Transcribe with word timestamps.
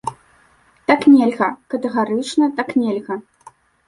Так 0.91 1.01
нельга, 1.15 1.49
катэгарычна 1.73 2.47
так 2.61 2.69
нельга. 2.85 3.19